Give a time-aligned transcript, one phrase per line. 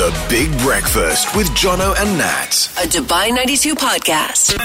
[0.00, 2.70] The Big Breakfast with Jono and Nat.
[2.78, 4.56] A Dubai 92 podcast.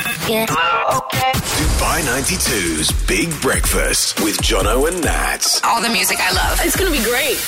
[1.58, 5.60] Dubai 92's Big Breakfast with Jono and Nat.
[5.66, 6.62] All the music I love.
[6.64, 7.46] It's going to be great.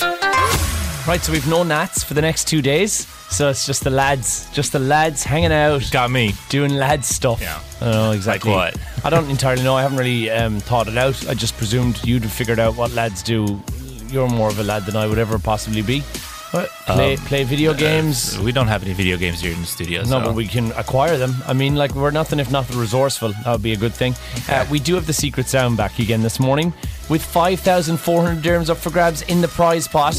[1.08, 3.06] Right, so we've no Nats for the next two days.
[3.30, 6.34] So it's just the lads, just the lads hanging out, Got me.
[6.50, 7.40] doing lad stuff.
[7.40, 7.58] Yeah.
[7.80, 8.50] I don't know exactly.
[8.50, 9.06] Like what?
[9.06, 9.76] I don't entirely know.
[9.76, 11.26] I haven't really um, thought it out.
[11.26, 13.62] I just presumed you'd have figured out what lads do.
[14.08, 16.02] You're more of a lad than I would ever possibly be.
[16.50, 16.70] What?
[16.86, 18.38] Play, Um, play video games.
[18.38, 20.00] We don't have any video games here in the studio.
[20.02, 20.20] No, so.
[20.24, 21.34] but we can acquire them.
[21.46, 23.32] I mean, like, we're nothing if not resourceful.
[23.44, 24.14] That would be a good thing.
[24.48, 26.72] Uh, we do have the secret sound back again this morning
[27.10, 30.16] with 5,400 dirhams up for grabs in the prize pot.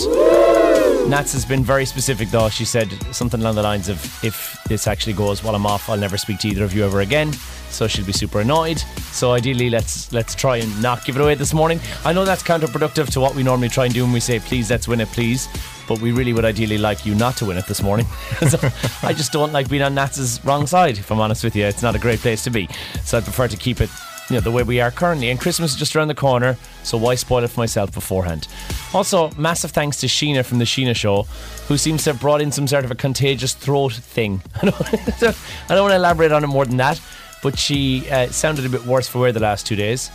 [1.08, 2.50] Nats has been very specific, though.
[2.50, 5.98] She said something along the lines of, if this actually goes while I'm off, I'll
[5.98, 7.34] never speak to either of you ever again.
[7.72, 8.78] So she'll be super annoyed.
[9.12, 11.80] So ideally, let's let's try and not give it away this morning.
[12.04, 14.70] I know that's counterproductive to what we normally try and do when we say, please,
[14.70, 15.48] let's win it, please.
[15.90, 18.06] But we really would ideally like you not to win it this morning.
[18.48, 18.58] so
[19.04, 21.66] I just don't like being on Nats's wrong side, if I'm honest with you.
[21.66, 22.70] It's not a great place to be.
[23.04, 23.90] So I prefer to keep it
[24.30, 25.30] you know, the way we are currently.
[25.30, 28.48] And Christmas is just around the corner, so why spoil it for myself beforehand?
[28.94, 31.24] Also, massive thanks to Sheena from the Sheena Show,
[31.68, 34.42] who seems to have brought in some sort of a contagious throat thing.
[34.62, 34.70] I
[35.20, 35.38] don't,
[35.70, 37.02] I don't want to elaborate on it more than that,
[37.42, 40.12] but she uh, sounded a bit worse for wear the last two days.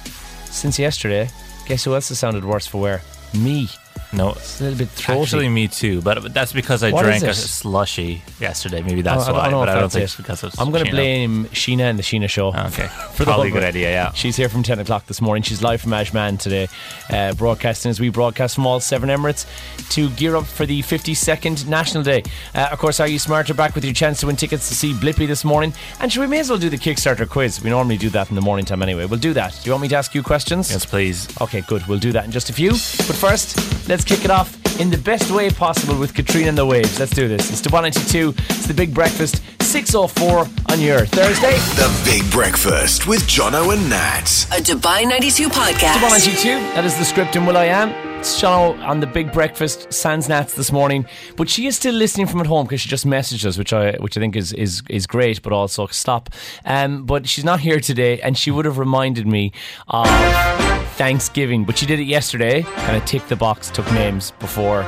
[0.46, 1.28] Since yesterday,
[1.66, 3.02] guess who else has sounded worse for wear?
[3.34, 3.68] Me.
[4.14, 5.22] No, It's a little bit throaty.
[5.22, 6.00] actually me too.
[6.00, 8.80] But that's because I What drank a slushy yesterday.
[8.82, 9.50] Maybe that's I don't why.
[9.50, 10.04] know but I don't think it.
[10.04, 10.54] it's because of.
[10.58, 12.48] I'm going to blame Sheena and the Sheena Show.
[12.48, 13.90] Okay, For the probably a good idea.
[13.90, 14.12] Yeah.
[14.12, 15.42] She's here from 10 o'clock this morning.
[15.42, 16.68] She's live from Ajman today,
[17.10, 19.46] uh, broadcasting as we broadcast from all seven Emirates
[19.90, 22.22] to gear up for the 52nd National Day.
[22.54, 24.92] Uh, of course, Are You Smarter back with your chance to win tickets to see
[24.92, 25.72] Blippi this morning.
[26.00, 27.60] And should we may as well do the Kickstarter quiz?
[27.62, 29.06] We normally do that in the morning time anyway.
[29.06, 29.52] We'll do that.
[29.62, 30.70] Do you want me to ask you questions?
[30.70, 31.26] Yes, please.
[31.40, 31.84] Okay, good.
[31.88, 32.70] We'll do that in just a few.
[32.70, 36.66] But first, let's kick it off in the best way possible with Katrina and the
[36.66, 36.98] Waves.
[36.98, 37.50] Let's do this.
[37.50, 38.34] It's the 192.
[38.50, 41.56] It's the Big Breakfast, 6.04 on your Thursday.
[41.76, 44.46] The Big Breakfast with Jono and Nat.
[44.52, 45.94] A Dubai 92 podcast.
[45.94, 46.48] Dubai 92.
[46.74, 47.90] That is the script in Will I Am.
[48.18, 51.04] It's Jono on the big breakfast, sans Nats this morning,
[51.36, 53.92] but she is still listening from at home because she just messaged us, which I
[54.00, 56.30] which I think is is is great, but also stop.
[56.64, 59.52] Um, but she's not here today, and she would have reminded me
[59.88, 60.06] of
[60.94, 62.62] Thanksgiving, but she did it yesterday.
[62.62, 64.86] Kind of ticked the box, took names before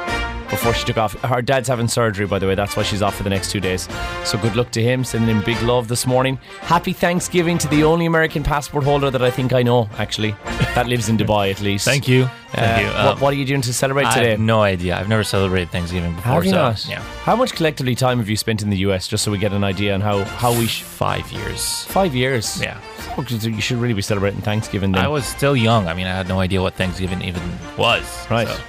[0.50, 1.12] before she took off.
[1.22, 2.55] Her dad's having surgery, by the way.
[2.55, 3.89] That's why she's off for the next two days.
[4.25, 5.03] So good luck to him.
[5.03, 6.37] Sending him big love this morning.
[6.61, 10.37] Happy Thanksgiving to the only American passport holder that I think I know, actually.
[10.77, 11.84] That lives in Dubai, at least.
[11.84, 12.31] Thank you.
[12.53, 12.87] Thank Uh, you.
[13.06, 14.27] what, Um, what are you doing to celebrate I today?
[14.28, 14.97] I have no idea.
[14.97, 16.33] I've never celebrated Thanksgiving before.
[16.34, 16.87] Have you so, not?
[16.89, 17.03] Yeah.
[17.25, 19.65] How much collectively time have you spent in the US, just so we get an
[19.65, 20.69] idea on how, how we.
[20.69, 21.83] Sh- Five years.
[21.87, 22.62] five years.
[22.62, 22.78] Yeah.
[23.19, 25.04] You should really be celebrating Thanksgiving then.
[25.04, 25.88] I was still young.
[25.88, 27.43] I mean, I had no idea what Thanksgiving even
[27.78, 28.04] was.
[28.31, 28.49] right.
[28.49, 28.60] So,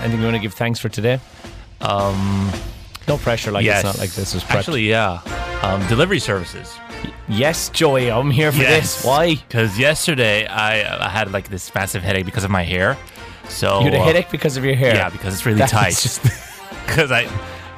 [0.00, 1.20] Anything you want to give thanks for today?
[1.80, 2.50] um,
[3.06, 3.78] No pressure, like yes.
[3.78, 4.44] it's not like this is.
[4.48, 5.20] Actually, yeah.
[5.62, 6.76] Um, delivery services.
[7.28, 9.04] yes, Joey, I'm here for this.
[9.04, 9.34] Why?
[9.36, 12.96] Because yesterday I, I had like this massive headache because of my hair.
[13.48, 14.94] So You had a uh, headache because of your hair.
[14.94, 16.20] Yeah, because it's really That's tight.
[16.86, 17.28] Because I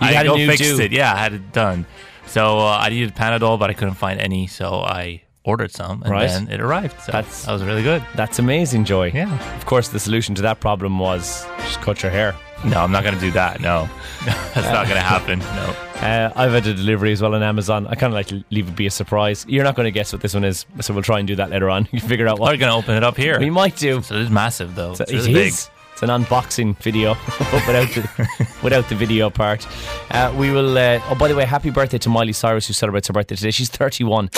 [0.01, 0.81] I had new fixed do.
[0.81, 0.93] it.
[0.93, 1.87] Yeah, I had it done.
[2.27, 4.47] So uh, I needed Panadol, but I couldn't find any.
[4.47, 6.29] So I ordered some, and Right.
[6.29, 7.01] then it arrived.
[7.03, 8.03] So That's- that was really good.
[8.15, 9.11] That's amazing, Joy.
[9.15, 9.33] Yeah.
[9.57, 12.35] Of course, the solution to that problem was just cut your hair.
[12.63, 13.61] No, I'm not going to do that.
[13.61, 13.89] No,
[14.27, 15.39] that's not going to happen.
[15.39, 15.75] No.
[16.07, 17.87] Uh, I've had a delivery as well on Amazon.
[17.87, 19.47] I kind of like to leave it be a surprise.
[19.49, 21.49] You're not going to guess what this one is, so we'll try and do that
[21.51, 21.89] later on.
[21.93, 23.39] You figure out We're going to open it up here.
[23.41, 24.03] we might do.
[24.03, 24.93] So it is massive, though.
[24.95, 25.49] So It's it big.
[25.49, 25.71] is.
[25.95, 29.67] It's an unboxing video, but without the without the video part.
[30.11, 30.77] Uh, we will.
[30.79, 33.51] Uh, oh, by the way, happy birthday to Miley Cyrus, who celebrates her birthday today.
[33.51, 34.31] She's 31.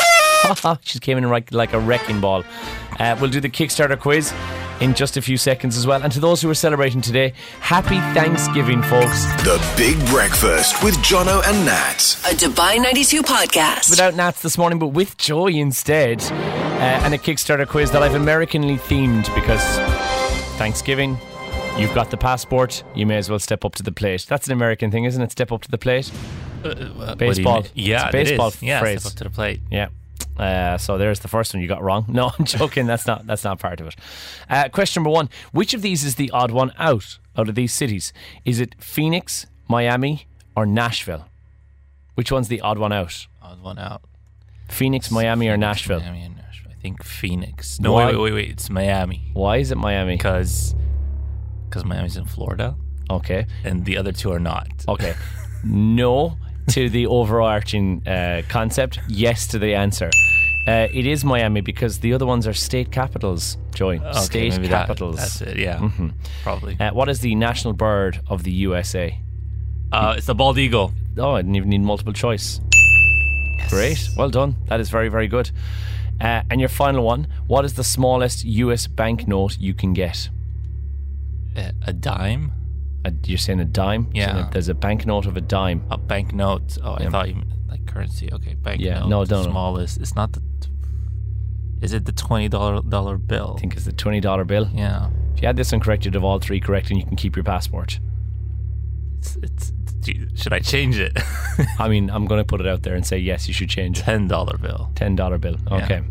[0.83, 2.45] she came in like, like a wrecking ball.
[2.99, 4.33] Uh, we'll do the Kickstarter quiz
[4.81, 6.03] in just a few seconds as well.
[6.03, 9.25] And to those who are celebrating today, happy Thanksgiving, folks.
[9.45, 11.99] The Big Breakfast with Jono and Nat.
[12.27, 13.91] A Dubai 92 podcast.
[13.91, 16.23] Without Nats this morning, but with Joy instead.
[16.23, 19.63] Uh, and a Kickstarter quiz that I've Americanly themed because
[20.59, 21.17] Thanksgiving,
[21.79, 24.27] you've got the passport, you may as well step up to the plate.
[24.29, 25.31] That's an American thing, isn't it?
[25.31, 26.09] Step up to the plate.
[26.63, 27.63] What do Baseball.
[27.63, 27.71] mean?
[27.75, 28.63] Yeah, It's a baseball it is.
[28.63, 29.01] Yeah, phrase.
[29.01, 29.61] step up to the plate.
[29.71, 29.89] Yeah.
[30.43, 32.05] Uh, so there's the first one you got wrong.
[32.13, 32.87] No, I'm joking.
[32.87, 33.95] That's not that's not part of it.
[34.51, 37.73] Uh, question number one: Which of these is the odd one out out of these
[37.73, 38.13] cities?
[38.45, 41.27] Is it Phoenix, Miami, or Nashville?
[42.15, 43.27] Which one's the odd one out?
[43.41, 44.03] Odd one out.
[44.69, 46.01] Phoenix, Miami, or Nashville?
[46.01, 46.73] Miami and Nashville.
[46.73, 47.79] I think Phoenix.
[47.81, 48.07] No, Why?
[48.07, 48.51] wait, wait, wait, wait.
[48.51, 50.17] It's Miami Why is it Miami?
[50.17, 50.75] because
[51.69, 52.77] because Miami's in Florida,
[53.11, 54.69] Okay, and the other two are not.
[54.89, 55.15] okay.
[55.65, 56.37] No
[56.69, 58.99] to the overarching uh, concept.
[59.09, 60.11] Yes to the answer.
[60.67, 63.57] Uh, it is Miami because the other ones are state capitals.
[63.75, 65.17] Joy, Okay, state maybe that- capitals.
[65.17, 65.57] that's it.
[65.59, 66.09] Yeah, Mm-hmm.
[66.45, 66.77] probably.
[66.79, 69.19] Uh, what is the national bird of the USA?
[69.91, 70.93] Uh, it's the bald eagle.
[71.19, 72.61] Oh, I didn't even need multiple choice.
[73.69, 73.99] Great.
[74.17, 74.55] Well done.
[74.69, 75.51] That is very, very good.
[76.21, 80.29] Uh, and your final one what is the smallest US banknote you can get?
[81.57, 82.53] A, a dime,
[83.05, 84.05] Uh, you're saying a dime?
[84.15, 84.49] Saying Yeah.
[84.53, 85.85] There's a banknote of a dime.
[85.91, 86.79] a banknote.
[86.83, 87.11] Oh, I Yeah.
[87.11, 88.33] thought you meant like currency.
[88.33, 88.87] Okay, banknote.
[88.87, 89.99] Yeah, no, no, smallest.
[90.01, 90.43] It's not the.
[91.81, 93.55] Is it the twenty dollar dollar bill?
[93.57, 94.69] I think it's the $20 bill.
[94.73, 97.17] Yeah, If you had this one correct, you'd have all three correct and you can
[97.17, 97.99] keep your passport.
[99.19, 99.73] it's, it's.
[100.35, 101.17] Should I change it?
[101.79, 104.01] I mean, I'm going to put it out there and say, yes, you should change
[104.01, 104.03] it.
[104.03, 104.91] Ten dollar bill.
[104.95, 105.57] $10 bill.
[105.71, 106.03] Okay.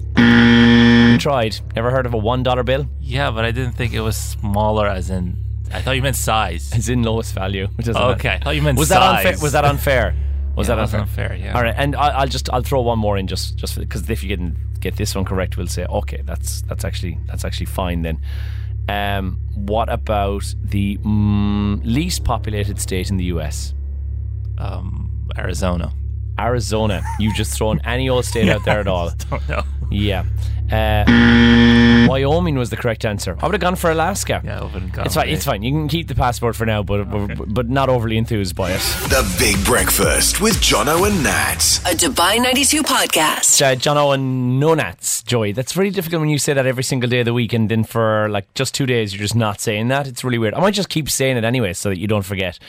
[1.12, 1.60] You tried.
[1.76, 2.88] Never heard of a $1 bill?
[3.02, 4.88] Yeah, but I didn't think it was smaller.
[4.88, 5.36] As in,
[5.74, 6.72] I thought you meant size.
[6.74, 7.68] It's in lowest value.
[7.76, 8.00] Which matter.
[8.16, 9.24] Okay, I thought you meant was size.
[9.24, 9.42] that unfair?
[9.44, 10.16] Was that unfair?
[10.56, 11.00] Was Yeah, that unfair?
[11.02, 11.56] unfair, yeah.
[11.56, 14.22] All right, and I, I'll just I'll throw one more in just just because if
[14.22, 18.02] you can get this one correct, we'll say okay, that's that's actually that's actually fine
[18.02, 18.20] then.
[18.90, 23.74] Um, what about the mm, least populated state in the U.S.?
[24.58, 25.94] Um, Arizona.
[26.40, 27.02] Arizona.
[27.20, 29.12] You just thrown any old state out there at all?
[29.30, 29.64] Don't know.
[29.90, 30.26] Yeah.
[30.72, 33.38] Uh, Wyoming was the correct answer.
[33.40, 34.42] I would have gone for Alaska.
[34.44, 35.28] Yeah, I wouldn't go It's fine.
[35.28, 35.64] with It's fine.
[35.64, 38.80] You can keep the passport for now, but but, but not overly enthused by it.
[39.10, 41.80] The Big Breakfast with Jono and Nat.
[41.86, 43.62] A Dubai 92 podcast.
[43.62, 45.54] uh, John Owen no nats, Joy.
[45.54, 47.84] That's really difficult when you say that every single day of the week, and then
[47.84, 50.08] for like just two days you're just not saying that.
[50.08, 50.54] It's really weird.
[50.54, 52.60] I might just keep saying it anyway, so that you don't forget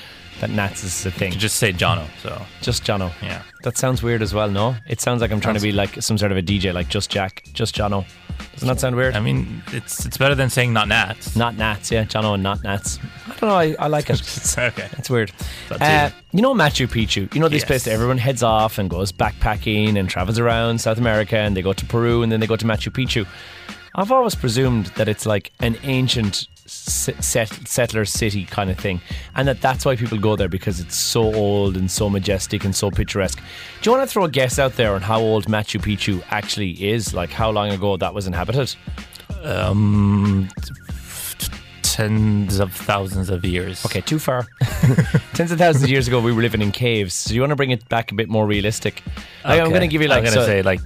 [0.41, 1.33] that nats is the thing.
[1.33, 2.07] You just say Jono.
[2.23, 3.13] So Just Jono.
[3.23, 3.43] Yeah.
[3.65, 4.51] That sounds weird as well.
[4.51, 6.89] No, it sounds like I'm trying to be like some sort of a DJ, like
[6.89, 7.92] just Jack, just Jono.
[8.55, 9.15] Doesn't that sound weird?
[9.15, 11.37] I mean, it's it's better than saying not Nats.
[11.37, 12.99] not nats, yeah, Jono and not nats.
[13.27, 13.55] I don't know.
[13.55, 14.21] I, I like it.
[14.21, 14.89] It's okay.
[14.99, 15.33] It's weird.
[15.71, 17.33] Uh, you know Machu Picchu.
[17.35, 17.67] You know this Yes.
[17.69, 21.63] place that everyone heads off and goes backpacking and travels around South America and they
[21.63, 23.27] go to Peru and then they go to Machu Picchu.
[23.95, 29.01] I've always presumed that it's like an ancient set, settler city kind of thing,
[29.35, 32.75] and that that's why people go there because it's so old and so majestic and
[32.75, 33.41] so picturesque.
[33.81, 36.73] Do you want to throw a guess out there on how old Machu Picchu actually
[36.91, 37.15] is?
[37.15, 38.75] Like how long ago that was inhabited?
[39.43, 40.49] Um,
[41.83, 43.85] tens of thousands of years.
[43.85, 44.47] Okay, too far.
[45.35, 47.13] Tens of thousands of years ago, we were living in caves.
[47.13, 49.03] So you want to bring it back a bit more realistic?
[49.45, 50.81] Like, I'm going to give you like I'm gonna so- say like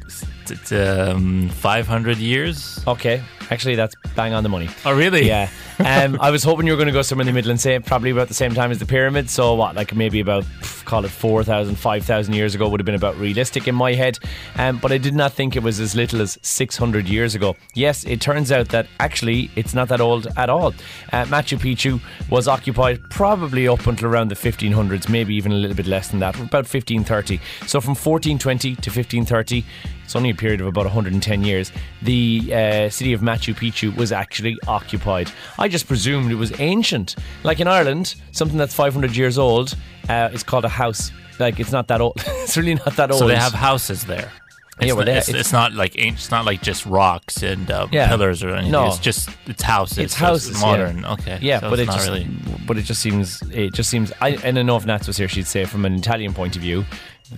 [0.46, 2.80] t- t- um, 500 years.
[2.86, 4.68] Okay, actually, that's bang on the money.
[4.84, 5.26] Oh, really?
[5.26, 5.48] Yeah.
[5.78, 7.78] Um, I was hoping you were going to go somewhere in the middle and say
[7.78, 9.28] probably about the same time as the pyramid.
[9.28, 12.94] So what, like maybe about pff, call it 4,000, 5,000 years ago would have been
[12.94, 14.18] about realistic in my head.
[14.56, 17.56] Um, but I did not think it was as little as 600 years ago.
[17.74, 20.68] Yes, it turns out that actually it's not that old at all.
[21.12, 22.00] Uh, Machu Picchu
[22.30, 26.20] was occupied probably up until around the 1500s, maybe even a little bit less than
[26.20, 27.38] that, about 1530.
[27.66, 29.64] So from 1420 to 1530.
[30.06, 31.72] It's only a period of about 110 years.
[32.02, 35.30] The uh, city of Machu Picchu was actually occupied.
[35.58, 37.16] I just presumed it was ancient.
[37.42, 39.76] Like in Ireland, something that's 500 years old
[40.08, 41.10] uh, is called a house.
[41.40, 42.14] Like it's not that old.
[42.26, 43.18] it's really not that old.
[43.18, 44.30] So they have houses there.
[44.78, 47.68] It's, Yeah, well, not, it's, it's- it's not like it's not like just rocks and
[47.70, 48.08] uh, Yeah.
[48.08, 48.70] pillars or anything.
[48.72, 48.86] No.
[48.86, 49.98] It's just it's houses.
[49.98, 51.00] It's so houses, modern.
[51.00, 51.12] yeah.
[51.14, 51.38] Okay.
[51.42, 52.28] Yeah, so but it's it not just, really.
[52.66, 54.12] but it just seems, it just seems.
[54.20, 56.62] I and I know if Nats was here, she'd say from an Italian point of
[56.62, 56.84] view,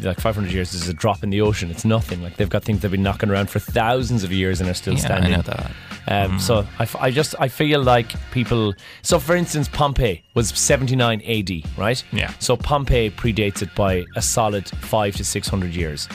[0.01, 1.71] like 500 years is a drop in the ocean.
[1.71, 2.23] It's nothing.
[2.23, 4.95] Like they've got things they've been knocking around for thousands of years and are still
[4.95, 5.33] Yeah, standing.
[5.33, 5.71] I know that.
[6.07, 8.75] Um, So I, f- I just I feel like people.
[9.03, 12.03] So for instance, Pompeii was 79 AD, right?
[12.13, 12.33] Yeah.
[12.39, 16.09] So Pompeii predates it by a solid five to six hundred years.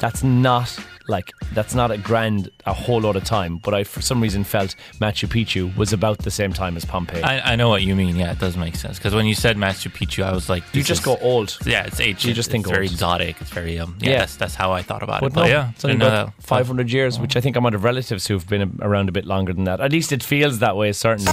[0.00, 3.56] That's not like that's not a grand a whole lot of time.
[3.58, 7.22] But I for some reason felt Machu Picchu was about the same time as Pompeii.
[7.22, 8.16] I, I know what you mean.
[8.16, 8.98] Yeah, it does make sense.
[8.98, 11.56] Because when you said Machu Picchu, I was like, you just is- go old.
[11.64, 12.24] Yeah, it's ancient.
[12.28, 13.40] You just think it's very exotic.
[13.40, 13.96] It's very um.
[14.00, 14.18] Yeah, Yeah.
[14.20, 15.34] That's, that's how I thought about But it.
[15.36, 18.26] no, But yeah, it's only about 500 years, which I think I'm out of relatives
[18.26, 19.80] who've been around a bit longer than that.
[19.80, 21.32] At least it feels that way, certainly.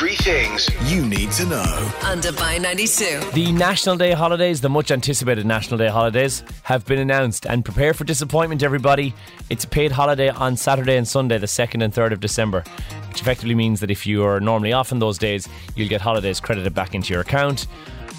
[0.00, 1.92] Three things you need to know.
[2.04, 3.32] On Dubai 92.
[3.32, 7.44] The National Day holidays, the much anticipated National Day holidays, have been announced.
[7.44, 9.12] And prepare for disappointment, everybody.
[9.50, 12.64] It's a paid holiday on Saturday and Sunday, the 2nd and 3rd of December,
[13.10, 16.40] which effectively means that if you are normally off on those days, you'll get holidays
[16.40, 17.66] credited back into your account.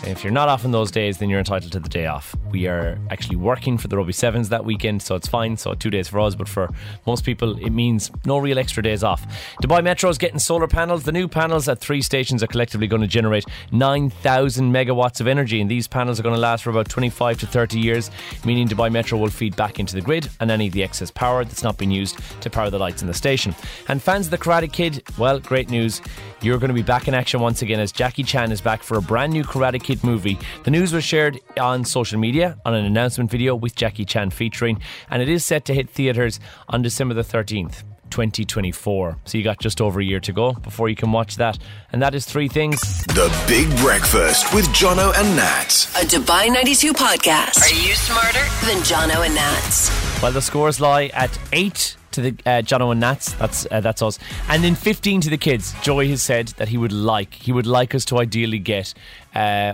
[0.04, 2.36] If you're not off on those days, then you're entitled to the day off.
[2.50, 5.58] We are actually working for the Rugby Sevens that weekend, so it's fine.
[5.58, 6.70] So two days for us, but for
[7.06, 9.24] most people, it means no real extra days off.
[9.62, 11.04] Dubai Metro is getting solar panels.
[11.04, 15.62] The new panels at three stations are collectively going to generate 9,000 megawatts of energy,
[15.62, 18.10] and these panels are going to last for about 25 to 30 years,
[18.44, 21.46] meaning Dubai Metro will feed back into the grid and any of the excess power
[21.46, 23.54] that's not been used to power the lights in the station.
[23.88, 26.02] And fans of the Karate Kid, well, great news.
[26.42, 28.98] You're going to be back in action once again as Jackie Chan is back for
[28.98, 30.38] a brand new Karate Kid movie.
[30.64, 34.82] The news was shared on social media on an announcement video with Jackie Chan featuring,
[35.10, 37.84] and it is set to hit theatres on December the 13th.
[38.12, 39.18] 2024.
[39.26, 41.58] So you got just over a year to go before you can watch that.
[41.92, 42.80] And that is three things.
[43.06, 45.88] The Big Breakfast with Jono and Nat.
[45.96, 47.62] A Dubai 92 podcast.
[47.62, 49.90] Are you smarter than Jono and Nats?
[50.22, 53.34] Well, the scores lie at eight to the uh, Jono and Nats.
[53.34, 55.74] That's uh, that's us, and then fifteen to the kids.
[55.82, 58.94] Joy has said that he would like he would like us to ideally get
[59.36, 59.74] uh,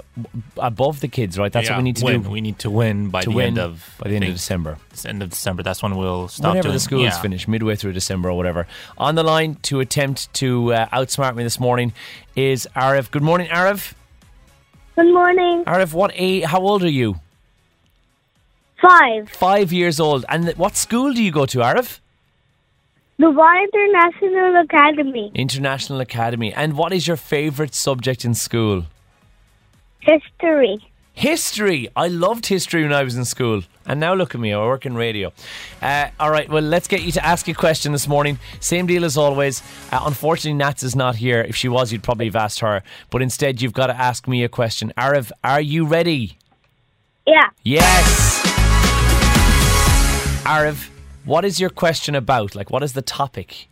[0.57, 1.37] above the kids.
[1.37, 2.21] Right, that's Yeah, what we need to win.
[2.23, 4.33] do We need to win by to the win end of by the end of
[4.33, 4.77] December.
[4.91, 5.63] it's end of December.
[5.63, 7.21] That's when we'll stop Whenever doing the schools yeah.
[7.21, 8.67] finish, midway through December or whatever.
[8.97, 11.93] On the line to attempt to uh, outsmart me this morning
[12.35, 13.11] is Arif.
[13.11, 13.93] Good morning, Arif.
[14.95, 15.63] Good morning.
[15.65, 16.41] Arif, what a?
[16.41, 17.19] How old are you?
[18.81, 19.29] Five.
[19.29, 20.23] Five years old.
[20.29, 21.99] And what school do you go to, Arif?
[23.19, 25.31] Dubai International Academy.
[25.33, 26.53] International Academy.
[26.53, 28.85] And what is your favourite subject in school?
[30.01, 30.77] History.
[31.13, 31.89] History.
[31.95, 33.63] I loved history when I was in school.
[33.87, 35.33] And now look at me, I work in radio.
[35.81, 38.37] Uh, all right, well, let's get you to ask a question this morning.
[38.59, 39.63] Same deal as always.
[39.91, 41.41] Uh, unfortunately, Nats is not here.
[41.41, 42.83] If she was, you'd probably have asked her.
[43.09, 44.93] But instead, you've got to ask me a question.
[44.95, 46.37] Arav, are you ready?
[47.25, 47.49] Yeah.
[47.63, 48.43] Yes.
[50.43, 50.89] Arav,
[51.27, 52.55] what is your question about?
[52.55, 53.67] Like, what is the topic?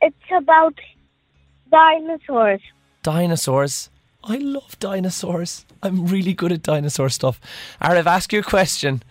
[0.00, 0.74] It's about
[1.70, 2.60] dinosaurs.
[3.02, 3.90] Dinosaurs.
[4.24, 5.66] I love dinosaurs.
[5.82, 7.40] I'm really good at dinosaur stuff.
[7.80, 9.02] Arav, ask your question.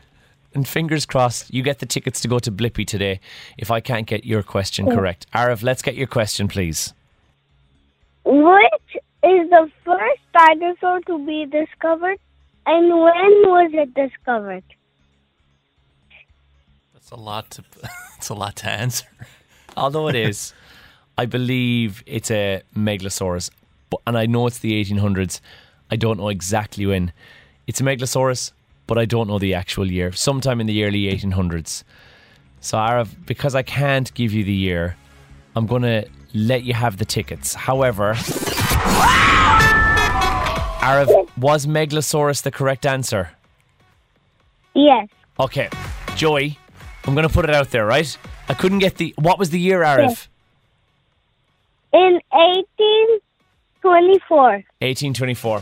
[0.54, 3.22] And fingers crossed, you get the tickets to go to Blippi today
[3.58, 4.96] if I can't get your question mm.
[4.96, 5.26] correct.
[5.34, 6.94] Arav, let's get your question, please.
[8.26, 12.20] Which is the first dinosaur to be discovered
[12.66, 14.64] and when was it discovered?
[17.12, 17.64] That's a lot to.
[18.14, 19.06] That's a lot to answer.
[19.76, 20.54] Although it is,
[21.18, 23.50] I believe it's a Megalosaurus,
[23.90, 25.42] but, and I know it's the 1800s.
[25.90, 27.12] I don't know exactly when.
[27.68, 28.54] It's a Megalosaurus,
[28.88, 30.14] but I don't know the actual year.
[30.14, 31.84] Sometime in the early 1800s.
[32.62, 34.96] So, Arav, because I can't give you the year,
[35.56, 37.54] I'm going to let you have the tickets.
[37.54, 38.14] However,
[40.80, 43.32] Arav, was Megalosaurus the correct answer?
[44.74, 45.10] Yes.
[45.40, 45.70] Okay,
[46.16, 46.58] Joey,
[47.06, 48.16] I'm going to put it out there, right?
[48.50, 49.14] I couldn't get the.
[49.18, 50.28] What was the year, Arav?
[51.94, 54.42] In 1824.
[54.80, 55.62] 1824.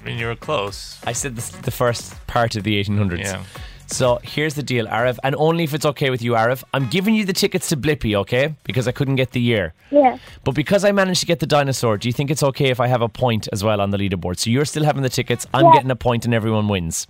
[0.00, 0.98] I mean, you were close.
[1.06, 3.18] I said the, the first part of the 1800s.
[3.18, 3.42] Yeah.
[3.86, 6.62] So here's the deal, Arav, and only if it's okay with you, Arav.
[6.72, 8.54] I'm giving you the tickets to Blippi, okay?
[8.62, 9.74] Because I couldn't get the year.
[9.90, 10.16] Yeah.
[10.44, 12.86] But because I managed to get the dinosaur, do you think it's okay if I
[12.86, 14.38] have a point as well on the leaderboard?
[14.38, 15.72] So you're still having the tickets, I'm Yeah.
[15.72, 17.08] getting a point, and everyone wins.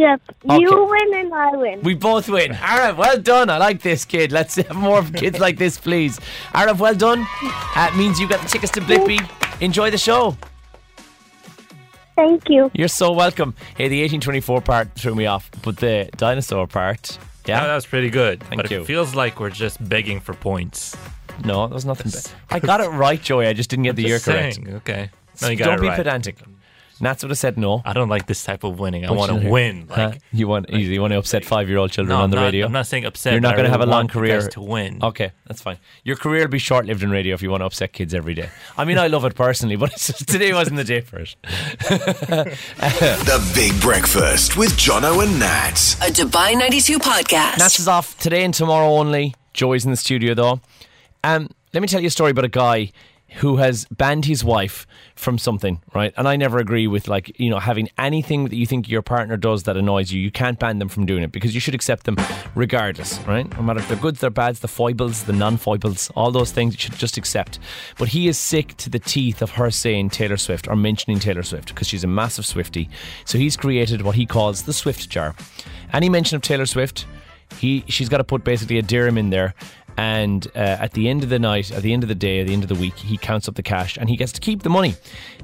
[0.00, 0.20] Yep.
[0.60, 1.82] You win and I win.
[1.82, 2.52] We both win.
[2.52, 3.50] Arav, well done.
[3.50, 4.32] I like this kid.
[4.32, 6.18] Let's have more kids like this, please.
[6.54, 7.26] Arav, well done.
[7.42, 9.20] Uh, means you've got the tickets to Blippi.
[9.60, 10.36] Enjoy the show.
[12.16, 12.70] Thank you.
[12.74, 13.54] You're so welcome.
[13.76, 17.66] Hey, the 1824 part threw me off, but the dinosaur part, Yeah, yeah.
[17.66, 18.42] that was pretty good.
[18.44, 18.80] Thank but you.
[18.80, 20.96] it feels like we're just begging for points.
[21.44, 22.10] No, there's nothing.
[22.10, 22.30] Bad.
[22.50, 23.46] I got it right, Joey.
[23.46, 24.58] I just didn't get the year Just correct.
[24.66, 25.10] Okay.
[25.40, 25.96] No, you got Don't it be right.
[25.96, 26.36] pedantic.
[27.00, 27.82] Nats would have said no.
[27.84, 29.04] I don't like this type of winning.
[29.06, 29.48] I What want to do?
[29.50, 29.86] win.
[29.90, 30.10] Huh?
[30.10, 32.42] Like, you want you want to upset five year old children no, on the I'm
[32.42, 32.66] not, radio.
[32.66, 33.32] I'm not saying upset.
[33.32, 34.98] You're not going to have a long career to win.
[35.02, 35.78] Okay, that's fine.
[36.04, 38.34] Your career will be short lived in radio if you want to upset kids every
[38.34, 38.50] day.
[38.76, 41.34] I mean, I love it personally, but it's just, today wasn't the day for it.
[43.30, 47.58] The Big Breakfast with Jono and Nats, A Dubai 92 podcast.
[47.58, 49.34] Nats is off today and tomorrow only.
[49.54, 50.60] Joy's in the studio though.
[51.24, 52.92] Um, let me tell you a story about a guy
[53.36, 56.12] who has banned his wife from something, right?
[56.16, 59.36] And I never agree with like, you know, having anything that you think your partner
[59.36, 62.04] does that annoys you, you can't ban them from doing it because you should accept
[62.04, 62.16] them
[62.54, 63.48] regardless, right?
[63.56, 66.74] No matter if they're goods, they're bads, the foibles, the non foibles, all those things
[66.74, 67.58] you should just accept.
[67.98, 71.42] But he is sick to the teeth of her saying Taylor Swift or mentioning Taylor
[71.42, 72.88] Swift because she's a massive Swiftie.
[73.24, 75.34] So he's created what he calls the Swift jar.
[75.92, 77.06] Any mention of Taylor Swift,
[77.58, 79.54] he she's got to put basically a dirham in there
[80.00, 82.46] and uh, at the end of the night at the end of the day at
[82.46, 84.62] the end of the week he counts up the cash and he gets to keep
[84.62, 84.94] the money.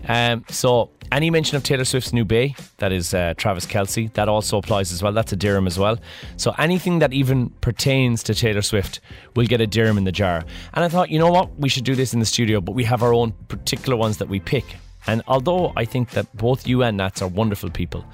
[0.08, 4.30] Um, so any mention of Taylor Swift's new bay that is uh, Travis Kelce that
[4.30, 5.12] also applies as well.
[5.12, 5.98] That's a dirham as well.
[6.38, 9.00] So anything that even pertains to Taylor Swift
[9.34, 10.42] will get a dirham in the jar.
[10.72, 11.54] And I thought you know what?
[11.58, 14.28] We should do this in the studio but we have our own particular ones that
[14.28, 14.64] we pick.
[15.06, 18.06] And although I think that both you and Nats are wonderful people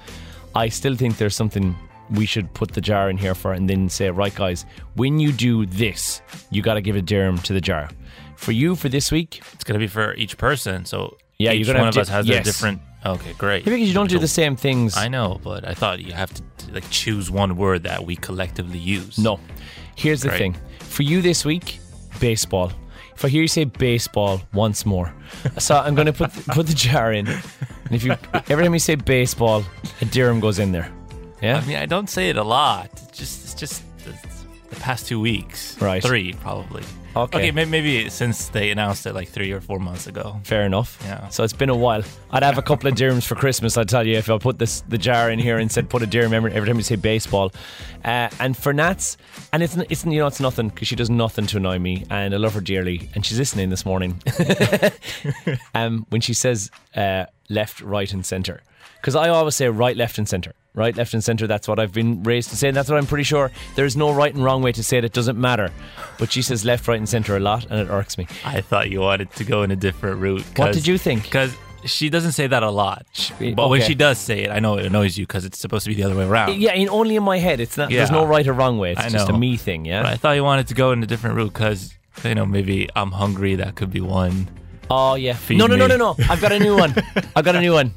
[0.55, 1.75] I still think there's something
[2.11, 5.31] we should put the jar in here for and then say, right, guys, when you
[5.31, 7.89] do this, you got to give a dirham to the jar.
[8.35, 10.85] For you, for this week, It's going to be for each person.
[10.85, 12.41] So Yeah, each you're gonna one have of us has yes.
[12.41, 12.81] a different.
[13.05, 13.65] Okay, great.
[13.65, 14.95] because you don't do the same things.
[14.95, 16.43] I know, but I thought you have to
[16.73, 19.17] like choose one word that we collectively use.
[19.17, 19.39] No.
[19.95, 20.55] Here's the thing.
[20.79, 21.79] For you this week,
[22.19, 22.71] baseball.
[23.15, 25.13] If I hear you say baseball once more,
[25.57, 28.15] so I'm going to put put the jar in, and if you
[28.49, 29.63] every time you say baseball,
[30.01, 30.89] a dirham goes in there.
[31.43, 31.57] Yeah.
[31.57, 32.89] I mean I don't say it a lot.
[33.09, 35.79] It's just it's just it's the past two weeks.
[35.81, 36.01] Right.
[36.01, 36.83] Three, probably.
[37.15, 37.37] Okay.
[37.37, 40.39] Okay, may- maybe since they announced it like three or four months ago.
[40.45, 40.97] Fair enough.
[41.05, 41.27] Yeah.
[41.29, 42.01] So it's been a while.
[42.31, 43.77] I'd have a couple of dirhams for Christmas.
[43.77, 46.07] I'd tell you if I put this the jar in here and said put a
[46.07, 47.51] dirham every, every time you say baseball.
[48.03, 49.17] Uh, and for Nats,
[49.51, 52.33] and it's it's you know it's nothing because she does nothing to annoy me, and
[52.33, 53.09] I love her dearly.
[53.13, 54.19] And she's listening this morning.
[55.75, 58.61] um, when she says uh, left, right, and centre,
[58.99, 60.53] because I always say right, left, and centre.
[60.75, 61.45] Right, left, and centre.
[61.45, 63.51] That's what I've been raised to say, and that's what I'm pretty sure.
[63.75, 65.05] There's no right and wrong way to say it.
[65.05, 65.71] It doesn't matter.
[66.17, 68.25] But she says left, right, and centre a lot, and it irks me.
[68.43, 70.43] I thought you wanted to go in a different route.
[70.57, 71.23] What did you think?
[71.23, 73.05] Because she doesn't say that a lot.
[73.35, 73.53] okay.
[73.53, 75.89] But when she does say it, I know it annoys you because it's supposed to
[75.89, 76.59] be the other way around.
[76.59, 77.59] Yeah, in, only in my head.
[77.59, 77.91] It's not.
[77.91, 77.99] Yeah.
[77.99, 78.93] There's no right or wrong way.
[78.93, 79.85] It's I just a me thing.
[79.85, 80.03] Yeah.
[80.03, 82.89] But I thought you wanted to go in a different route because, you know, maybe
[82.95, 83.55] I'm hungry.
[83.55, 84.47] That could be one.
[84.89, 85.33] Oh yeah.
[85.33, 86.15] Feed no, no, no, no, no.
[86.29, 86.93] I've got a new one.
[87.35, 87.93] I've got a new one.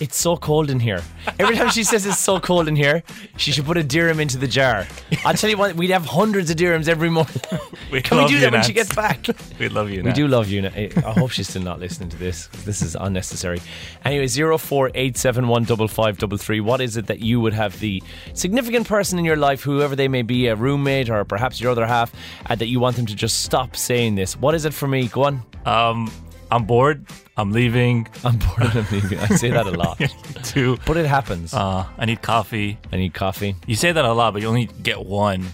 [0.00, 1.02] It's so cold in here.
[1.38, 3.02] Every time she says it's so cold in here,
[3.36, 4.86] she should put a dirham into the jar.
[5.24, 7.34] I'll tell you what, we'd have hundreds of dirhams every morning.
[7.92, 9.24] We Can we do that when she gets back?
[9.58, 10.02] We love you.
[10.02, 10.66] We do love you.
[10.66, 12.48] I I hope she's still not listening to this.
[12.64, 13.60] This is unnecessary.
[14.04, 16.60] Anyway, zero four eight seven one double five double three.
[16.60, 20.08] What is it that you would have the significant person in your life, whoever they
[20.08, 22.12] may be, a roommate or perhaps your other half,
[22.46, 24.36] uh, that you want them to just stop saying this?
[24.36, 25.06] What is it for me?
[25.06, 25.42] Go on.
[25.66, 26.10] Um,
[26.54, 27.04] I'm bored.
[27.36, 28.06] I'm leaving.
[28.24, 29.18] I'm bored of leaving.
[29.18, 29.98] I say that a lot,
[30.44, 30.78] too.
[30.86, 31.52] but it happens.
[31.52, 32.78] Uh, I need coffee.
[32.92, 33.56] I need coffee.
[33.66, 35.44] You say that a lot, but you only get one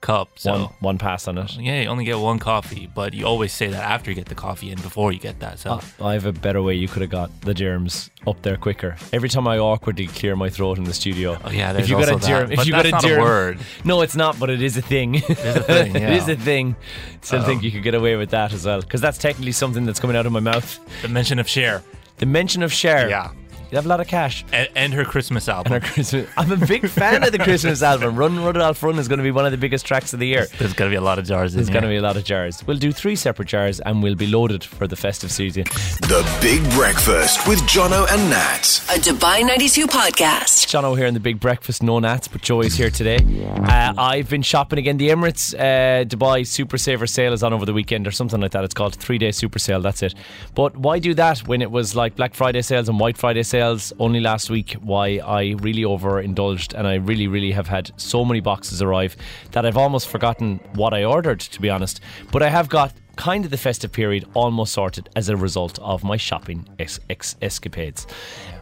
[0.00, 0.30] cup.
[0.38, 1.56] So One one pass on it.
[1.56, 4.34] yeah, you only get one coffee, but you always say that after you get the
[4.34, 5.58] coffee and before you get that.
[5.58, 8.56] So Uh, I have a better way you could have got the germs up there
[8.56, 8.96] quicker.
[9.12, 11.38] Every time I awkwardly clear my throat in the studio.
[11.44, 12.52] Oh, yeah, if there's you got a also germ, that.
[12.52, 13.58] if But you got a not a germ, word.
[13.84, 15.16] no, it's not, but it is a thing.
[15.16, 16.12] It is a thing, it yeah.
[16.14, 16.76] is a thing.
[17.22, 20.00] Still think you could get away with that as well, because that's technically something that's
[20.00, 20.78] coming out of my mouth.
[21.02, 21.82] the mention of Cher.
[22.18, 23.08] The mention of Cher.
[23.08, 23.30] Yeah.
[23.70, 24.44] You have a lot of cash.
[24.52, 25.74] And, and her Christmas album.
[25.74, 28.16] And our Christmas, I'm a big fan of the Christmas album.
[28.16, 30.46] Run, Rudolph, Run is going to be one of the biggest tracks of the year.
[30.58, 32.66] There's gonna be a lot of jars There's going to be a lot of jars.
[32.66, 35.64] We'll do three separate jars and we'll be loaded for the festive season.
[36.02, 38.82] The Big Breakfast with Jono and Nat.
[38.90, 40.66] A Dubai 92 podcast.
[40.66, 43.18] Jono here in the big breakfast, no nats, but Joey's here today.
[43.46, 44.96] Uh, I've been shopping again.
[44.96, 48.50] The Emirates uh, Dubai Super Saver sale is on over the weekend or something like
[48.50, 48.64] that.
[48.64, 49.80] It's called three day super sale.
[49.80, 50.14] That's it.
[50.56, 53.59] But why do that when it was like Black Friday sales and White Friday sales
[53.60, 54.72] only last week?
[54.74, 59.16] Why I really overindulged and I really, really have had so many boxes arrive
[59.52, 62.00] that I've almost forgotten what I ordered, to be honest.
[62.32, 66.02] But I have got kind of the festive period almost sorted as a result of
[66.02, 68.06] my shopping ex- ex- escapades.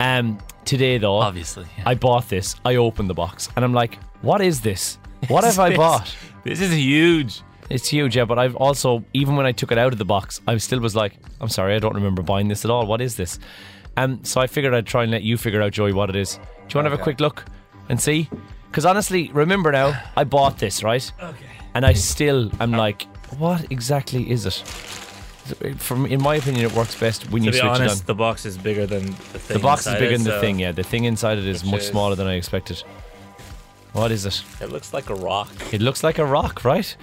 [0.00, 1.84] Um, today, though, Obviously, yeah.
[1.86, 2.56] I bought this.
[2.64, 4.98] I opened the box and I'm like, what is this?
[5.28, 6.14] What have I bought?
[6.44, 7.42] This is huge.
[7.70, 8.24] It's huge, yeah.
[8.24, 10.96] But I've also, even when I took it out of the box, I still was
[10.96, 12.86] like, I'm sorry, I don't remember buying this at all.
[12.86, 13.38] What is this?
[13.98, 16.34] Um, so I figured I'd try and let you figure out, Joey, what it is.
[16.36, 17.44] Do you want to have a quick look
[17.88, 18.28] and see?
[18.70, 21.10] Because honestly, remember now, I bought this, right?
[21.20, 21.46] Okay.
[21.74, 23.02] And I still am like,
[23.38, 24.54] what exactly is it?
[25.78, 28.06] From in my opinion, it works best when you to be switch honest, it on.
[28.06, 29.56] the box is bigger than the thing.
[29.56, 30.72] The box is inside bigger it, than the so thing, yeah.
[30.72, 32.82] The thing inside it is Which much is- smaller than I expected.
[33.92, 34.42] What is it?
[34.60, 35.50] It looks like a rock.
[35.72, 36.94] It looks like a rock, right?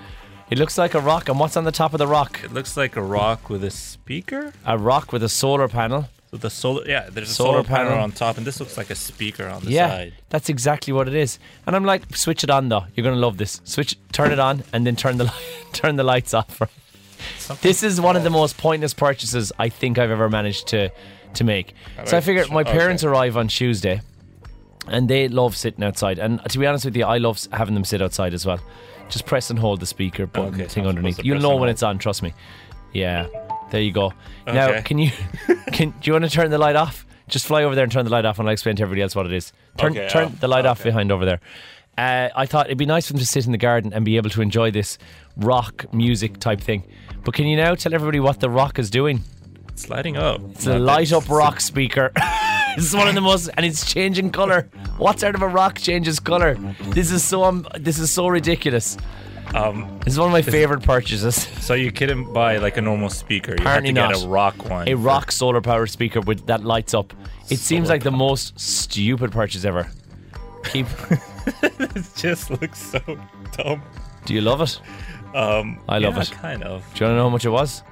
[0.51, 1.27] It looks like a rock.
[1.27, 2.39] And what's on the top of the rock?
[2.43, 4.53] It looks like a rock with a speaker.
[4.63, 6.07] A rock with a solar panel.
[6.35, 7.91] With the solar, yeah, there's a Solar solar, panel.
[7.91, 8.03] panel.
[8.03, 10.13] on top, and this looks like a speaker on the yeah, side.
[10.27, 11.39] that's exactly what it is.
[11.65, 12.83] And I'm like, switch it on though.
[12.93, 13.61] You're gonna love this.
[13.63, 15.31] Switch, turn it on, and then turn the
[15.71, 16.59] turn the lights off.
[17.61, 20.91] This is one of the most pointless purchases I think I've ever managed to
[21.35, 21.73] to make.
[22.03, 24.01] So I figured my parents arrive on Tuesday,
[24.87, 26.19] and they love sitting outside.
[26.19, 28.59] And to be honest with you, I love having them sit outside as well.
[29.07, 31.23] Just press and hold the speaker button Okay, thing underneath.
[31.23, 31.97] You'll know when it's on.
[31.97, 32.33] Trust me.
[32.91, 33.27] Yeah,
[33.71, 34.13] there you go.
[34.45, 35.11] Now, can you
[35.71, 37.05] can do you want to turn the light off?
[37.27, 39.15] Just fly over there and turn the light off, and I'll explain to everybody else
[39.15, 39.51] what it is.
[39.77, 41.39] Turn Okay, turn the light off behind over there.
[41.97, 44.17] Uh, I thought it'd be nice for them to sit in the garden and be
[44.17, 44.97] able to enjoy this
[45.37, 46.83] rock music type thing.
[47.23, 49.21] But can you now tell everybody what the rock is doing?
[49.69, 50.41] It's lighting up.
[50.51, 52.11] It's a light up rock speaker.
[52.75, 54.69] this is one of the most, and it's changing color.
[54.97, 56.55] What sort of a rock changes color?
[56.89, 58.97] This is so um, this is so ridiculous.
[59.55, 61.35] Um, This is one of my favorite purchases.
[61.65, 63.51] so you couldn't buy like a normal speaker.
[63.51, 64.13] You Apparently had to not.
[64.15, 64.87] get a rock one.
[64.89, 67.13] A rock solar powered speaker with that lights up.
[67.49, 69.87] It seems like the most stupid purchase ever.
[70.65, 70.87] Keep.
[71.61, 72.99] It just looks so
[73.55, 73.81] dumb.
[74.25, 74.79] Do you love it?
[75.35, 76.31] Um, I love yeah, it.
[76.31, 76.81] Kind of.
[76.95, 77.83] Do you want to know how much it was?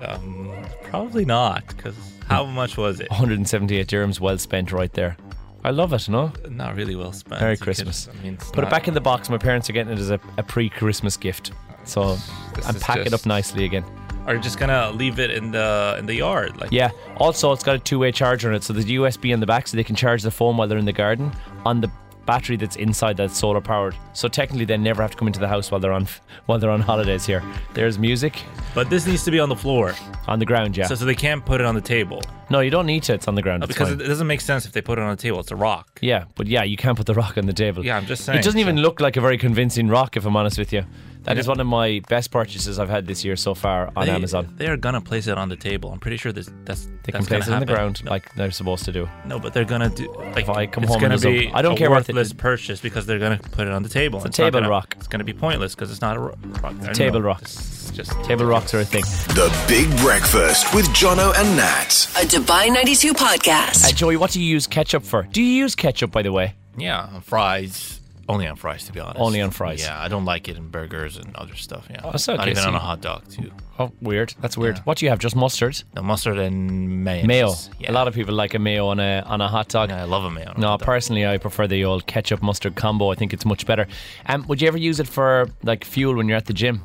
[0.00, 0.50] Um,
[0.84, 1.94] probably not, because
[2.26, 3.10] how much was it?
[3.10, 5.18] 178 dirhams, well spent right there.
[5.66, 6.32] I love it, no?
[6.48, 7.40] Not really well spent.
[7.40, 8.08] Merry You Christmas.
[8.08, 9.28] I mean, it's Put it not- back in the box.
[9.28, 11.52] My parents are getting it as a, a pre Christmas gift.
[11.84, 12.16] So
[12.54, 13.84] This and is pack it up just- nicely again.
[14.26, 16.56] Are you just gonna leave it in the in the yard?
[16.60, 16.90] Like Yeah.
[17.18, 18.64] Also, it's got a two way charger on it.
[18.64, 20.84] So there's USB in the back so they can charge the phone while they're in
[20.84, 21.30] the garden.
[21.64, 21.88] On the
[22.26, 23.96] battery that's inside that's solar powered.
[24.12, 26.06] So technically, they never have to come into the house while they're on
[26.46, 27.42] while they're on holidays here.
[27.74, 28.42] There's music
[28.74, 29.94] But this needs to be on the floor,
[30.26, 30.76] on the ground.
[30.76, 30.86] Yeah.
[30.86, 33.14] so, so they can't put it on the table no, you don't need to.
[33.14, 33.64] It's on the ground.
[33.64, 34.00] It's because fine.
[34.00, 35.40] it, it doesn't make sense if they put it on the table.
[35.40, 35.98] It's a rock.
[36.00, 37.84] Yeah, but yeah, you can't put the rock on the table.
[37.84, 40.36] Yeah, I'm just saying, It doesn't even look like a very convincing rock, if I'm
[40.36, 40.84] honest with you.
[41.26, 41.50] That is Yeah.
[41.50, 44.54] one of my best purchases I've had this year so far on They- Amazon.
[44.56, 45.92] They are gonna place it on the table.
[45.92, 47.74] I'm pretty sure this, that's They can place it gonna on the happen.
[47.74, 49.08] ground like they're supposed to do.
[49.26, 50.06] No, but they're gonna do.
[50.34, 51.90] Like, If I come it's home gonna and there's be a- I don't a care
[51.90, 54.18] what the- worthless purchase because they're gonna put it on the table.
[54.24, 54.94] It's a not table gonna- rock.
[54.98, 56.38] It's gonna be pointless because it's not a rock.
[56.62, 57.26] I don't table know.
[57.26, 57.42] rock.
[57.42, 59.02] It's just Table rocks are a thing.
[59.34, 62.08] The Big Breakfast with Jono and Nat.
[62.16, 63.84] A Dubai 92 podcast.
[63.84, 65.22] Uh, Joey, what do you use ketchup for?
[65.32, 66.54] Do you use ketchup, by the way?
[66.78, 68.00] Yeah, fries.
[68.28, 69.20] Only on fries, to be honest.
[69.20, 69.80] Only on fries.
[69.82, 71.86] Yeah, I don't like it in burgers and other stuff.
[71.88, 73.52] Yeah, Oh, so not even on a hot dog too.
[73.78, 74.34] Oh, weird.
[74.40, 74.76] That's weird.
[74.78, 74.82] Yeah.
[74.82, 75.18] What do you have?
[75.20, 77.26] Just mustard, The mustard and mayonnaise.
[77.28, 77.54] mayo.
[77.78, 77.90] Yeah.
[77.90, 79.90] A lot of people like a mayo on a on a hot dog.
[79.90, 80.48] Yeah, I love a mayo.
[80.50, 80.86] on a No, hot dog.
[80.86, 83.10] personally, I prefer the old ketchup mustard combo.
[83.12, 83.86] I think it's much better.
[84.26, 86.84] Um, would you ever use it for like fuel when you're at the gym?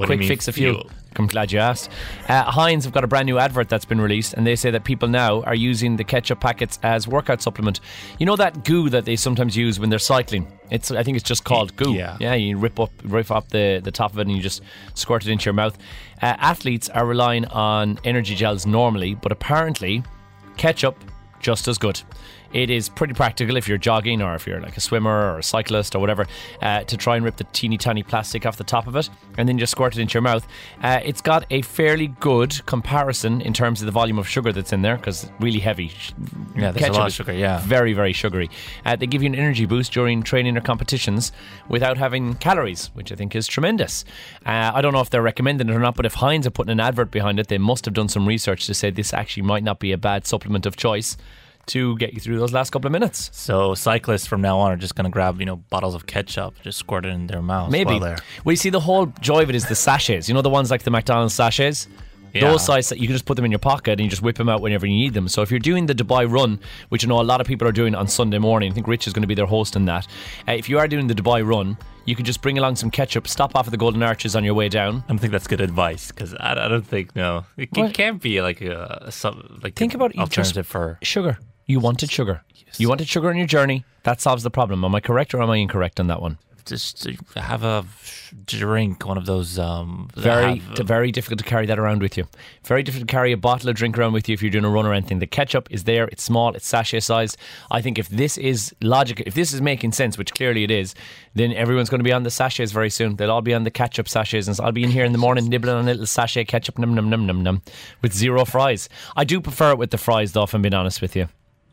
[0.00, 0.90] What quick fix of fuel.
[1.16, 1.90] I'm glad you asked.
[2.28, 4.84] Uh, Heinz have got a brand new advert that's been released, and they say that
[4.84, 7.80] people now are using the ketchup packets as workout supplement.
[8.18, 10.50] You know that goo that they sometimes use when they're cycling.
[10.70, 11.94] It's I think it's just called goo.
[11.94, 12.16] Yeah.
[12.20, 12.34] yeah.
[12.34, 14.62] You rip up, rip up the the top of it, and you just
[14.94, 15.76] squirt it into your mouth.
[16.22, 20.04] Uh, athletes are relying on energy gels normally, but apparently,
[20.56, 20.96] ketchup
[21.40, 22.00] just as good.
[22.52, 25.42] It is pretty practical if you're jogging or if you're like a swimmer or a
[25.42, 26.26] cyclist or whatever
[26.62, 29.08] uh, to try and rip the teeny tiny plastic off the top of it
[29.38, 30.46] and then just squirt it into your mouth.
[30.82, 34.72] Uh, it's got a fairly good comparison in terms of the volume of sugar that's
[34.72, 35.92] in there because it's really heavy.
[36.56, 37.60] Yeah, there's a lot of sugar, yeah.
[37.60, 38.50] very very sugary.
[38.84, 41.32] Uh, they give you an energy boost during training or competitions
[41.68, 44.04] without having calories, which I think is tremendous.
[44.44, 46.72] Uh, I don't know if they're recommending it or not, but if Heinz are putting
[46.72, 49.62] an advert behind it, they must have done some research to say this actually might
[49.62, 51.16] not be a bad supplement of choice
[51.74, 53.30] to get you through those last couple of minutes.
[53.32, 56.78] So cyclists from now on are just gonna grab you know bottles of ketchup, just
[56.78, 57.70] squirt it in their mouth.
[57.70, 57.90] Maybe.
[57.92, 60.28] while they're- Well, you see, the whole joy of it is the sachets.
[60.28, 61.88] You know, the ones like the McDonald's sachets?
[62.32, 62.42] Yeah.
[62.42, 64.36] Those size that you can just put them in your pocket and you just whip
[64.36, 65.26] them out whenever you need them.
[65.26, 67.72] So if you're doing the Dubai run, which I know a lot of people are
[67.72, 70.06] doing on Sunday morning, I think Rich is going to be their host in that.
[70.46, 73.26] Uh, if you are doing the Dubai run, you can just bring along some ketchup,
[73.26, 75.02] stop off at the Golden Arches on your way down.
[75.06, 77.94] I don't think that's good advice because I, I don't think no, it, What?
[77.94, 81.36] can't be like a some like Think about it, alternative for Sugar.
[81.66, 82.42] You wanted sugar.
[82.78, 83.84] You wanted sugar on your journey.
[84.02, 84.84] That solves the problem.
[84.84, 86.38] Am I correct or am I incorrect on that one?
[86.70, 87.84] just have a
[88.46, 92.16] drink, one of those um Very, have, t- very difficult to carry that around with
[92.16, 92.26] you.
[92.64, 94.70] Very difficult to carry a bottle of drink around with you if you're doing a
[94.70, 95.18] run or anything.
[95.18, 96.04] The ketchup is there.
[96.08, 96.54] It's small.
[96.54, 97.36] It's sachet sized.
[97.70, 100.94] I think if this is logical, if this is making sense, which clearly it is,
[101.34, 103.16] then everyone's going to be on the sachets very soon.
[103.16, 105.18] They'll all be on the ketchup sachets, and so I'll be in here in the
[105.18, 107.62] morning nibbling on a little sachet ketchup, num num num num num,
[108.02, 108.88] with zero fries.
[109.16, 110.44] I do prefer it with the fries, though.
[110.44, 111.28] If I'm being honest with you.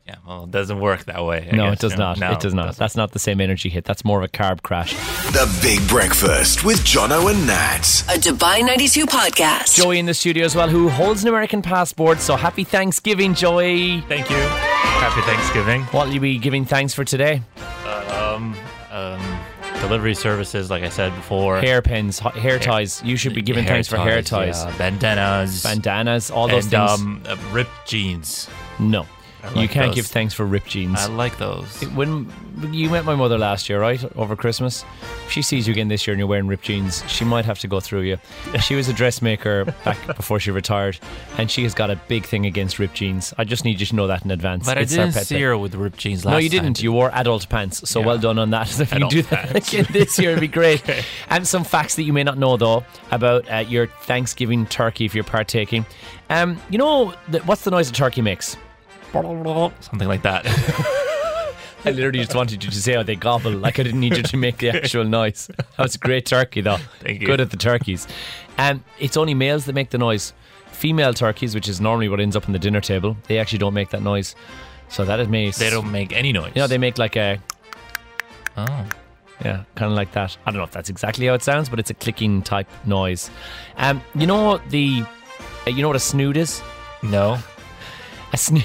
[0.07, 1.49] Yeah, well, it doesn't work that way.
[1.51, 2.03] I no, guess, it does you know.
[2.05, 2.19] not.
[2.19, 2.65] No, it does not.
[2.67, 2.79] doesn't.
[2.79, 3.83] That's not the same energy hit.
[3.85, 4.93] That's more of a carb crash.
[5.31, 8.03] The Big Breakfast with Jono and Nat.
[8.09, 9.75] A Dubai 92 podcast.
[9.75, 12.19] Joey in the studio as well, who holds an American passport.
[12.21, 14.01] So happy Thanksgiving, Joey.
[14.01, 14.37] Thank you.
[14.37, 15.81] Happy Thanksgiving.
[15.91, 17.41] What will you be giving thanks for today?
[18.09, 18.55] Um,
[18.91, 19.39] um,
[19.81, 21.59] delivery services, like I said before.
[21.59, 23.01] Hairpins, h- hair ties.
[23.03, 24.63] You should be giving Hair thanks for hair ties.
[24.63, 27.01] yeah, bandanas, Bandanas, all those and, things.
[27.01, 28.47] um, uh, ripped jeans.
[28.79, 29.05] no.
[29.49, 29.95] You like can't those.
[29.95, 30.99] give thanks for ripped jeans.
[30.99, 31.81] I like those.
[31.95, 32.31] when
[32.71, 34.83] you met my mother last year, right, over Christmas,
[35.25, 37.59] if she sees you again this year and you're wearing ripped jeans, she might have
[37.59, 38.17] to go through you.
[38.61, 40.99] She was a dressmaker back before she retired,
[41.37, 43.33] and she has got a big thing against ripped jeans.
[43.37, 44.65] I just need you to know that in advance.
[44.65, 45.43] But It's I our didn't pet see thing.
[45.43, 46.81] her with ripped jeans last No, you didn't.
[46.81, 47.87] You wore adult pants.
[47.89, 48.67] So well done on that.
[48.79, 49.73] If you Adult do that pants.
[49.73, 50.83] again this year, it'd be great.
[51.29, 55.13] And some facts that you may not know, though, about uh, your Thanksgiving turkey if
[55.13, 55.85] you're partaking.
[56.29, 58.55] Um, you know, the, what's the noise a turkey makes?
[59.79, 60.45] Something like that.
[61.85, 63.51] I literally just wanted you to say how they gobble.
[63.51, 65.47] Like I didn't need you to make the actual noise.
[65.57, 66.77] That was a great turkey, though.
[66.99, 67.27] Thank you.
[67.27, 68.07] Good at the turkeys.
[68.57, 70.33] And it's only males that make the noise.
[70.71, 73.73] Female turkeys, which is normally what ends up on the dinner table, they actually don't
[73.73, 74.35] make that noise.
[74.89, 75.51] So that is me.
[75.51, 76.51] they don't make any noise.
[76.55, 77.39] You know, they make like a
[78.57, 78.85] Oh.
[79.45, 80.35] Yeah, kind of like that.
[80.45, 83.29] I don't know if that's exactly how it sounds, but it's a clicking type noise.
[83.77, 85.03] Um, you know the,
[85.65, 86.61] uh, you know what a snood is?
[87.03, 87.37] No.
[88.33, 88.63] A snood,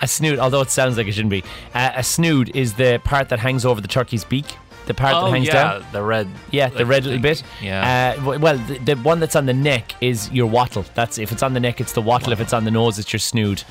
[0.00, 0.38] a snood.
[0.38, 1.42] Although it sounds like it shouldn't be.
[1.74, 4.46] Uh, a snood is the part that hangs over the turkey's beak.
[4.86, 5.86] The part oh that hangs yeah, down.
[5.90, 6.28] the red.
[6.52, 7.42] Yeah, the red little bit.
[7.60, 8.14] Yeah.
[8.16, 10.84] Uh, w- well, the, the one that's on the neck is your wattle.
[10.94, 12.32] That's if it's on the neck, it's the wattle.
[12.32, 13.64] If it's on the nose, it's your snood.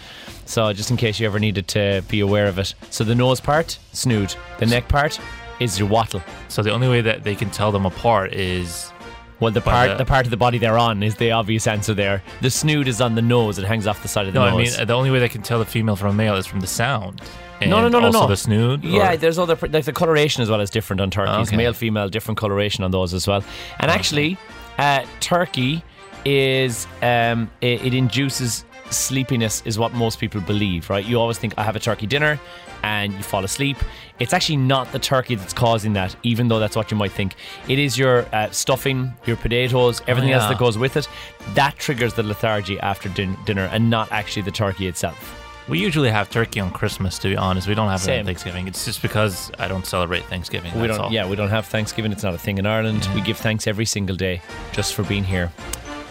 [0.45, 2.75] So just in case you ever needed to be aware of it.
[2.89, 4.35] So the nose part, snood.
[4.59, 5.19] The neck part
[5.61, 6.21] is your wattle.
[6.49, 8.91] so the only way that they can tell them apart is
[9.39, 11.93] Well, the part uh, the part of the body they're on is the obvious answer
[11.93, 12.23] there.
[12.41, 14.51] The snood is on the nose; it hangs off the side of the nose.
[14.51, 16.45] No, I mean the only way they can tell the female from a male is
[16.45, 17.21] from the sound.
[17.61, 18.27] And no, no, no, no, also no.
[18.27, 18.83] the snood.
[18.83, 21.49] Yeah, or- there's other like the coloration as well is different on turkeys.
[21.49, 21.57] Okay.
[21.57, 23.43] Male, female, different coloration on those as well.
[23.79, 24.37] And actually,
[24.77, 25.83] uh, turkey
[26.25, 30.89] is um, it, it induces sleepiness, is what most people believe.
[30.89, 31.05] Right?
[31.05, 32.39] You always think I have a turkey dinner,
[32.83, 33.77] and you fall asleep.
[34.19, 37.35] It's actually not the turkey that's causing that, even though that's what you might think.
[37.67, 40.49] It is your uh, stuffing, your potatoes, everything else yeah.
[40.49, 41.07] that goes with it.
[41.55, 45.41] That triggers the lethargy after din- dinner, and not actually the turkey itself.
[45.67, 47.17] We usually have turkey on Christmas.
[47.19, 48.67] To be honest, we don't have it on Thanksgiving.
[48.67, 50.79] It's just because I don't celebrate Thanksgiving.
[50.79, 50.99] We don't.
[50.99, 51.11] all.
[51.11, 52.11] Yeah, we don't have Thanksgiving.
[52.11, 53.09] It's not a thing in Ireland.
[53.15, 54.43] We give thanks every single day
[54.73, 55.51] just for being here.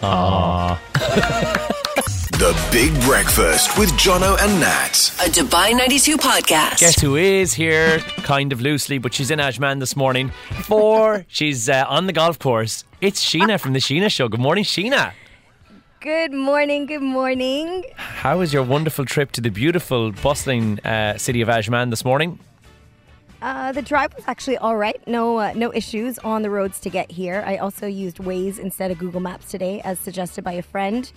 [2.37, 4.91] The Big Breakfast with Jono and Nat.
[5.23, 6.79] A Dubai 92 podcast.
[6.79, 7.99] Guess who is here?
[8.23, 10.33] Kind of loosely, but she's in Ajman this morning.
[10.63, 12.83] For she's uh, on the golf course.
[12.99, 14.27] It's Sheena from the Sheena Show.
[14.27, 15.13] Good morning, Sheena.
[16.01, 17.85] Good morning, good morning.
[17.95, 22.37] How was your wonderful trip to the beautiful, bustling uh, city of Ajman this morning?
[23.41, 25.01] Uh, the drive was actually all right.
[25.07, 27.45] No, uh, no issues on the roads to get here.
[27.47, 31.09] I also used Waze instead of Google Maps today, as suggested by a friend.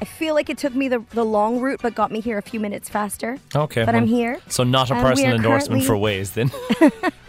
[0.00, 2.42] I feel like it took me the, the long route, but got me here a
[2.42, 3.38] few minutes faster.
[3.54, 4.40] Okay, but well, I'm here.
[4.48, 6.50] So not a personal endorsement for Waze, then.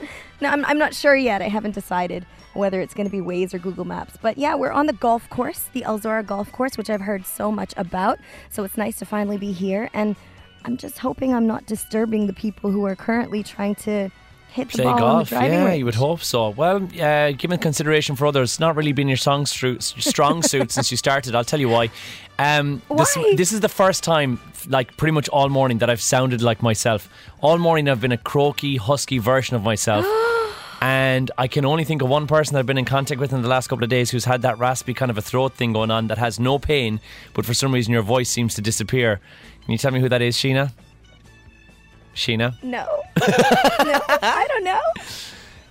[0.44, 1.42] No, I'm, I'm not sure yet.
[1.42, 4.18] I haven't decided whether it's going to be Waze or Google Maps.
[4.22, 7.26] But yeah, we're on the golf course, the Al Zorah Golf Course, which I've heard
[7.26, 8.20] so much about.
[8.50, 9.90] So it's nice to finally be here.
[9.94, 10.18] And
[10.66, 14.10] I'm just hoping I'm not disturbing the people who are currently trying to
[14.54, 15.80] hit the Play ball the yeah, range.
[15.80, 16.50] you would hope so.
[16.50, 20.72] Well, uh, given consideration for others, it's not really been your song stru- strong suit
[20.72, 21.36] since you started.
[21.36, 21.90] I'll tell you why.
[22.40, 23.34] Um, This, Why?
[23.36, 27.10] this is the first time, like pretty much all morning, that I've sounded like myself.
[27.42, 30.06] All morning, I've been a croaky, husky version of myself.
[30.82, 33.42] And I can only think of one person that I've been in contact with in
[33.42, 35.90] the last couple of days who's had that raspy kind of a throat thing going
[35.92, 37.00] on that has no pain,
[37.34, 39.22] but for some reason your voice seems to disappear.
[39.64, 40.74] Can you tell me who that is, Sheena?
[42.16, 42.62] Sheena?
[42.64, 42.86] No.
[42.86, 42.96] no,
[44.22, 44.82] I don't know.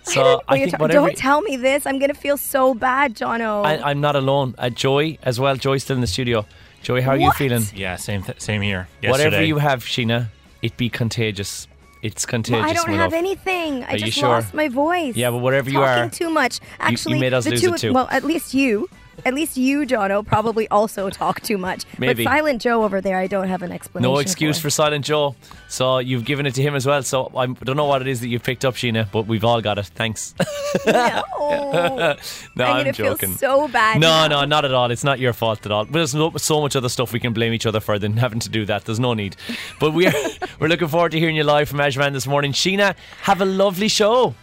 [0.05, 1.07] So I don't, I think t- whatever.
[1.07, 1.87] don't tell me this.
[1.87, 3.65] I'm gonna feel so bad, Jono.
[3.65, 4.55] I, I'm not alone.
[4.59, 5.55] Uh, Joy as well.
[5.57, 6.45] Joy's still in the studio.
[6.83, 7.37] Joy, how are you What?
[7.37, 7.63] feeling?
[7.75, 8.89] Yeah, same th- same here.
[9.05, 10.27] Whatever you have, Sheena,
[10.63, 11.69] it be contagious.
[12.03, 12.61] It's contagious.
[12.63, 13.19] Well, I don't my have love.
[13.19, 13.85] anything.
[13.85, 14.29] I Are you just sure?
[14.31, 15.15] lost my voice.
[15.15, 16.59] Yeah, but whatever you Talking are, talking too much.
[16.81, 17.93] Actually, made us the lose two it too.
[17.93, 18.89] well, at least you,
[19.25, 21.85] at least you, Jono, probably also talk too much.
[21.99, 22.25] Maybe.
[22.25, 24.13] But Silent Joe over there, I don't have an explanation.
[24.13, 25.35] No excuse for Silent Joe.
[25.69, 27.03] So you've given it to him as well.
[27.03, 29.61] So I'm- don't know what it is that you've picked up, Sheena, but we've all
[29.61, 29.87] got it.
[29.87, 30.35] Thanks.
[30.87, 31.23] No,
[32.57, 33.35] no, I'm I'm, joking.
[33.35, 34.01] so bad.
[34.01, 34.41] no, now.
[34.41, 34.91] no, not at all.
[34.91, 35.85] It's not your fault at all.
[35.85, 38.49] There's no, so much other stuff we can blame each other for than having to
[38.49, 38.85] do that.
[38.85, 39.37] There's no need.
[39.79, 40.13] But we are
[40.61, 42.53] we're looking forward to hearing you live from Ajman this morning.
[42.53, 44.35] Sheena, have a lovely show.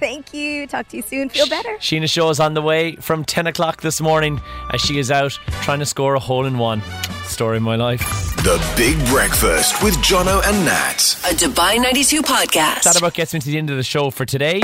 [0.00, 0.66] Thank you.
[0.66, 1.28] Talk to you soon.
[1.28, 1.70] Feel better.
[1.78, 4.40] Sheena show is on the way from 10 o'clock this morning
[4.72, 6.82] as she is out trying to score a hole in one.
[7.24, 8.00] Story of my life.
[8.36, 10.96] The Big Breakfast with Jono and Nat.
[11.24, 12.82] A Dubai 92 podcast.
[12.82, 14.60] That about gets me to the end of the show for today.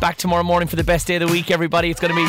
[0.00, 1.90] Back tomorrow morning for the best day of the week, everybody.
[1.90, 2.26] It's going to be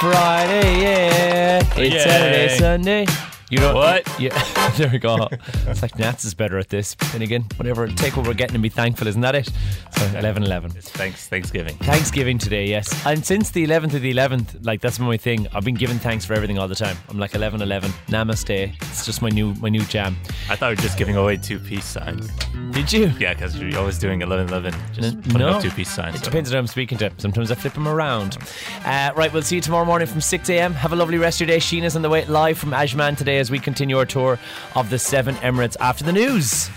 [0.00, 1.58] Friday, yeah.
[1.76, 2.00] It's Yay.
[2.00, 3.06] Saturday, Sunday.
[3.52, 4.08] You know What?
[4.18, 5.28] Yeah, there we go.
[5.66, 6.96] It's like Nats is better at this.
[7.12, 9.50] And again, whatever, take what we're getting and be thankful, isn't that it?
[9.98, 10.72] So 11 11.
[10.76, 11.76] It's thanks Thanksgiving.
[11.78, 13.04] Thanksgiving today, yes.
[13.04, 15.48] And since the 11th of the 11th, like that's my thing.
[15.52, 16.96] I've been giving thanks for everything all the time.
[17.10, 17.90] I'm like 11 11.
[18.08, 18.72] Namaste.
[18.80, 20.16] It's just my new my new jam.
[20.48, 22.30] I thought we were just giving away two peace signs.
[22.70, 23.12] Did you?
[23.18, 24.72] Yeah, because you're always doing 11 11.
[24.94, 25.48] Just N- putting no.
[25.50, 26.14] up two peace signs.
[26.14, 27.12] It so- depends on who I'm speaking to.
[27.18, 28.38] Sometimes I flip them around.
[28.86, 30.72] Uh, right, we'll see you tomorrow morning from 6 a.m.
[30.74, 31.60] Have a lovely rest of your day.
[31.60, 34.38] Sheena's on the way live from Ajman today as we continue our tour
[34.76, 36.70] of the seven Emirates after the news.